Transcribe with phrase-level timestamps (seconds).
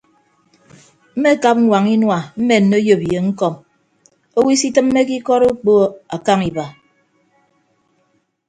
[1.15, 3.53] Mmekap ñwañña inua mmenne oyop ye ñkọm
[4.37, 5.73] owo isitịmmeke ikọt okpo
[6.15, 6.65] akañ iba.